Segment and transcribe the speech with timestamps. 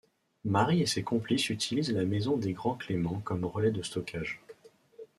[0.45, 4.41] Marie et ses complices utilisent la maison des Grandclément comme relais de stockage.